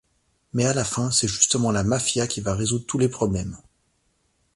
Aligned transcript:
Mais 0.53 0.65
à 0.65 0.73
la 0.73 0.83
fin 0.83 1.11
c'est 1.11 1.27
justement 1.27 1.71
la 1.71 1.83
mafia 1.83 2.25
qui 2.25 2.41
va 2.41 2.55
résoudre 2.55 2.85
tous 2.87 2.97
les 2.97 3.07
problèmes… 3.07 3.55